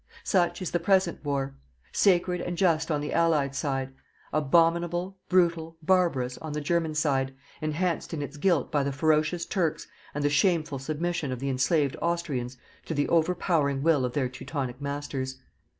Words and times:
Such 0.23 0.63
is 0.63 0.71
the 0.71 0.79
present 0.79 1.23
war: 1.23 1.53
sacred 1.91 2.41
and 2.41 2.57
just 2.57 2.89
on 2.89 3.01
the 3.01 3.13
Allied 3.13 3.53
side; 3.53 3.93
abominable, 4.33 5.19
brutal, 5.29 5.77
barbarous 5.83 6.39
on 6.39 6.53
the 6.53 6.59
German 6.59 6.95
side, 6.95 7.35
enhanced 7.61 8.11
in 8.11 8.23
its 8.23 8.35
guilt 8.37 8.71
by 8.71 8.81
the 8.81 8.91
ferocious 8.91 9.45
Turks 9.45 9.85
and 10.15 10.23
the 10.23 10.29
shameful 10.31 10.79
submission 10.79 11.31
of 11.31 11.37
the 11.39 11.49
enslaved 11.49 11.95
Austrians 12.01 12.57
to 12.87 12.95
the 12.95 13.07
overpowering 13.09 13.83
will 13.83 14.03
of 14.03 14.13
their 14.13 14.27
teutonic 14.27 14.81
masters. 14.81 15.37